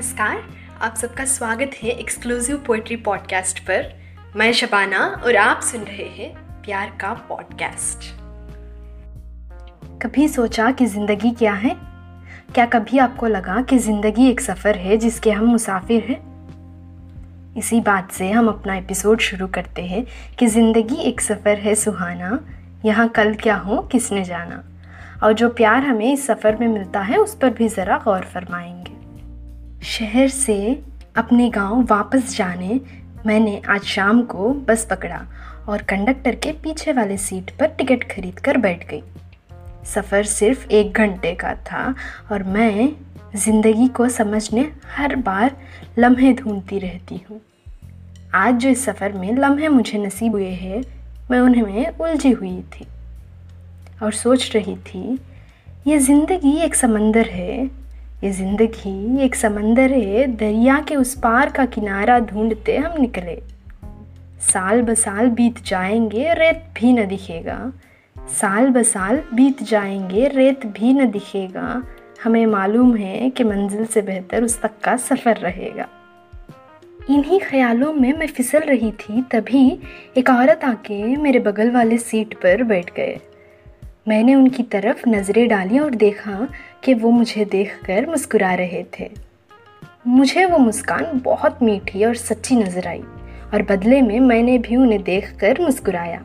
[0.00, 0.42] नमस्कार,
[0.82, 4.00] आप सबका स्वागत है एक्सक्लूसिव पोएट्री पॉडकास्ट पर।
[4.36, 8.04] मैं शबाना और आप सुन रहे हैं प्यार का पॉडकास्ट
[10.02, 11.76] कभी सोचा कि ज़िंदगी क्या है?
[12.54, 16.20] क्या कभी आपको लगा कि ज़िंदगी एक सफ़र है जिसके हम मुसाफिर हैं?
[17.56, 20.06] इसी बात से हम अपना एपिसोड शुरू करते हैं
[20.38, 22.44] कि ज़िंदगी एक सफ़र है, सुहाना।
[22.84, 24.64] यहाँ कल क्या हो, किसने जाना?
[25.22, 28.99] और जो प्यार हमें इस सफ़र में मिलता है, उस पर भी ज़रा गौर फरमाएँगे।
[29.90, 30.56] शहर से
[31.16, 32.80] अपने गाँव वापस जाने
[33.26, 35.20] मैंने आज शाम को बस पकड़ा
[35.68, 39.02] और कंडक्टर के पीछे वाले सीट पर टिकट खरीद कर बैठ गई।
[39.84, 41.82] सफ़र सिर्फ़ एक घंटे का था
[42.32, 42.88] और मैं
[43.36, 45.56] ज़िंदगी को समझने हर बार
[45.98, 47.40] लम्हे ढूंढती रहती हूँ।
[48.34, 50.82] आज जो इस सफ़र में लम्हे मुझे नसीब हुए हैं,
[51.30, 52.86] मैं उन्हें उलझी हुई थी
[54.02, 55.18] और सोच रही थी,
[55.86, 57.79] ये ज़िंदगी एक समंदर है
[58.24, 63.42] ये ज़िंदगी एक समंदर है, दरिया के उस पार का किनारा ढूंढते हम निकले।
[64.40, 67.72] साल ब साल बीत जाएँगे, रेत भी न दिखेगा।
[68.40, 71.82] साल ब साल बीत जाएँगे, रेत भी न दिखेगा।
[72.24, 75.88] हमें मालूम है कि मंजिल से बेहतर उस तक का सफ़र रहेगा।
[77.10, 79.80] इन्हीं ख्यालों में मैं फिसल रही थी, तभी
[80.16, 83.20] एक औरत आके मेरे बगल वाले सीट पर बैठ गए।
[84.06, 86.46] मैंने उनकी तरफ़ नज़रें डाली और देखा
[86.84, 89.08] कि वो मुझे देखकर मुस्कुरा रहे थे।
[90.06, 93.02] मुझे वो मुस्कान बहुत मीठी और सच्ची नज़र आई
[93.54, 96.20] और बदले में मैंने भी उन्हें देखकर मुस्कुराया।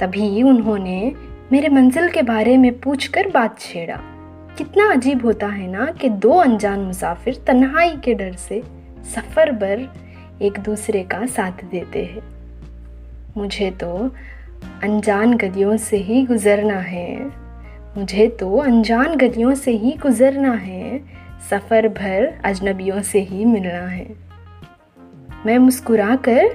[0.00, 1.12] तभी उन्होंने
[1.52, 4.00] मेरे मंजिल के बारे में पूछकर बात छेड़ा।
[4.58, 8.62] कितना अजीब होता है ना कि दो अनजान मुसाफिर तन्हाई के डर से
[9.14, 9.88] सफ़र भर
[10.42, 12.22] एक दूसरे का साथ देते हैं।
[13.36, 14.10] मुझे तो
[14.82, 17.26] अनजान गलियों से ही गुज़रना है।
[17.98, 21.00] मुझे तो अनजान गलियों से ही गुज़रना है।
[21.50, 24.06] सफ़र भर अजनबियों से ही मिलना है।
[25.46, 26.48] मैं मुस्कुरा कर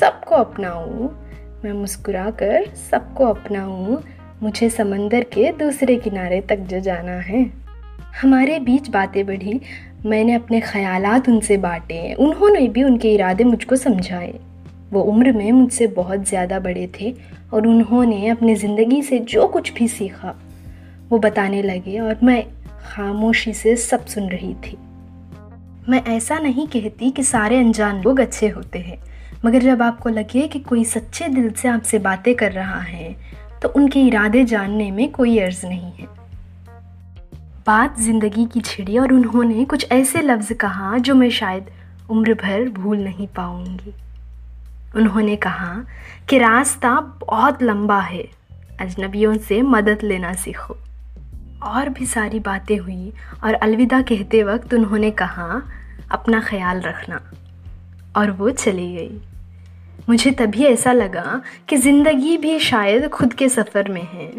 [0.00, 1.26] सबको अपनाऊँ।
[1.64, 4.02] मैं मुस्कुरा कर सबको अपनाऊँ।
[4.42, 7.50] मुझे समंदर के दूसरे किनारे तक जो जाना है।
[8.22, 9.60] हमारे बीच बातें बढ़ी।
[10.06, 14.34] मैंने अपने ख्यालात उनसे बांटे। उन्होंने भी उनके इरादे मुझको समझाए।
[14.92, 17.14] वो उम्र में मुझसे बहुत ज़्यादा बड़े थे
[17.52, 20.34] और उन्होंने अपनी ज़िंदगी से जो कुछ भी सीखा,
[21.10, 22.42] वो बताने लगे और मैं
[22.84, 24.76] खामोशी से सब सुन रही थी।
[25.88, 28.98] मैं ऐसा नहीं कहती कि सारे अनजान लोग अच्छे होते हैं,
[29.44, 33.14] मगर जब आपको लगे कि कोई सच्चे दिल से आपसे बातें कर रहा है
[33.62, 36.06] तो उनके इरादे जानने में कोई अर्ज़ नहीं है।
[37.66, 41.70] बात ज़िंदगी की छिड़ी और उन्होंने कुछ ऐसे लफ्ज़ कहा जो मैं शायद
[42.10, 43.92] उम्र भर भूल नहीं पाऊँगी।
[44.96, 45.86] उन्होंने कहा
[46.28, 48.28] कि रास्ता बहुत लंबा है,
[48.80, 50.76] अजनबियों से मदद लेना सीखो।
[51.62, 53.12] और भी सारी बातें हुई
[53.44, 55.62] और अलविदा कहते वक्त उन्होंने कहा,
[56.10, 57.20] अपना ख्याल रखना।
[58.16, 59.20] और वो चली गई।
[60.08, 64.32] मुझे तभी ऐसा लगा कि ज़िंदगी भी शायद खुद के सफ़र में है।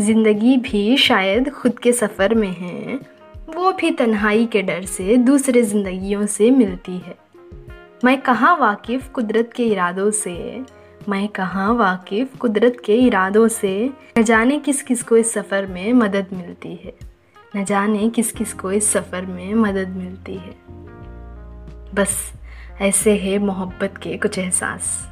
[0.00, 2.94] ज़िंदगी भी शायद खुद के सफ़र में है।
[3.56, 7.21] वो भी तन्हाई के डर से दूसरे ज़िंदगियों से मिलती है।
[8.04, 10.62] मैं कहाँ वाकिफ़ कुदरत के इरादों से?
[11.08, 13.90] मैं कहाँ वाकिफ़ कुदरत के इरादों से?
[14.18, 16.94] न जाने किस किस को इस सफ़र में मदद मिलती है।
[17.56, 20.56] न जाने किस किस को इस सफ़र में मदद मिलती है।
[21.94, 22.32] बस,
[22.80, 25.11] ऐसे है मोहब्बत के कुछ एहसास।